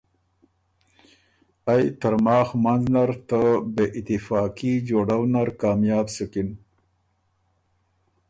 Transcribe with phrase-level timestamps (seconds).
[1.73, 3.41] ائ ترماخ منځ نر ته
[3.75, 6.49] بې اتفاقي جوړؤ نر کامیاب سُکِن۔